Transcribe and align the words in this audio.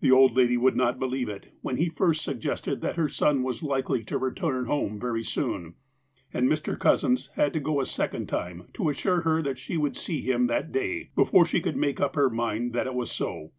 The 0.00 0.10
old 0.10 0.36
lady 0.36 0.56
would 0.56 0.74
not 0.74 0.98
believe 0.98 1.28
it, 1.28 1.52
when 1.60 1.76
he 1.76 1.88
first 1.88 2.24
suggested 2.24 2.80
that 2.80 2.96
her 2.96 3.08
son 3.08 3.44
was 3.44 3.62
likely 3.62 4.02
to 4.02 4.18
return 4.18 4.64
home 4.64 4.98
very 4.98 5.22
soon, 5.22 5.74
and 6.34 6.48
Mr. 6.48 6.76
Cousins 6.76 7.30
had 7.36 7.52
to 7.52 7.60
go 7.60 7.80
a 7.80 7.86
second 7.86 8.28
time 8.28 8.64
to 8.72 8.88
assure 8.88 9.20
her 9.20 9.40
that 9.42 9.58
she 9.60 9.76
would 9.76 9.96
see 9.96 10.20
him 10.22 10.48
that 10.48 10.72
day, 10.72 11.10
before 11.14 11.46
she 11.46 11.60
could 11.60 11.76
make 11.76 12.00
up 12.00 12.16
her 12.16 12.28
mind 12.28 12.72
that 12.72 12.88
it 12.88 12.94
was 12.94 13.12
so. 13.12 13.52